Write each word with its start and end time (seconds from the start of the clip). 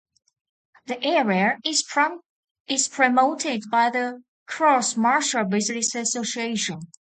The 0.87 0.99
area 1.03 1.59
is 1.63 1.83
promoted 2.87 3.63
by 3.69 3.91
the 3.91 4.23
Crouse-Marshall 4.47 5.45
Business 5.45 5.93
Association. 5.93 6.79